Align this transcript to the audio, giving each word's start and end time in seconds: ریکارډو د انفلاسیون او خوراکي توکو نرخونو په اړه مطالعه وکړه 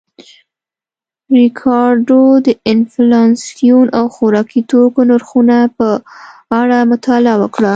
ریکارډو 1.37 2.21
د 2.45 2.47
انفلاسیون 2.71 3.85
او 3.97 4.05
خوراکي 4.15 4.61
توکو 4.71 5.01
نرخونو 5.09 5.59
په 5.77 5.87
اړه 6.61 6.77
مطالعه 6.91 7.37
وکړه 7.41 7.69